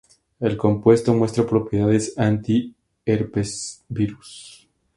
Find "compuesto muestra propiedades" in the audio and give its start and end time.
0.57-2.17